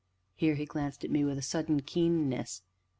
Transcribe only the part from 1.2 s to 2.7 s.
with a sudden keenness.